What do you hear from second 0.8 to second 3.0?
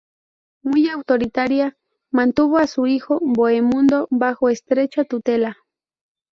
autoritaria, mantuvo a su